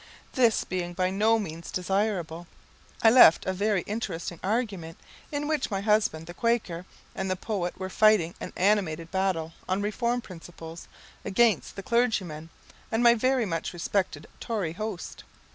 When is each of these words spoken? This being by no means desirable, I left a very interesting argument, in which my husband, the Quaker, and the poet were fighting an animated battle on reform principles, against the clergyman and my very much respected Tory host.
This 0.33 0.63
being 0.63 0.95
by 0.95 1.11
no 1.11 1.37
means 1.37 1.69
desirable, 1.69 2.47
I 3.03 3.11
left 3.11 3.45
a 3.45 3.53
very 3.53 3.81
interesting 3.83 4.39
argument, 4.41 4.97
in 5.31 5.47
which 5.47 5.69
my 5.69 5.81
husband, 5.81 6.25
the 6.25 6.33
Quaker, 6.33 6.87
and 7.13 7.29
the 7.29 7.35
poet 7.35 7.79
were 7.79 7.87
fighting 7.87 8.33
an 8.41 8.51
animated 8.57 9.11
battle 9.11 9.53
on 9.69 9.83
reform 9.83 10.19
principles, 10.21 10.87
against 11.23 11.75
the 11.75 11.83
clergyman 11.83 12.49
and 12.91 13.03
my 13.03 13.13
very 13.13 13.45
much 13.45 13.73
respected 13.73 14.25
Tory 14.39 14.73
host. 14.73 15.23